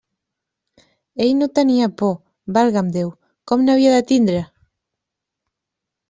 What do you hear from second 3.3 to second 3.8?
com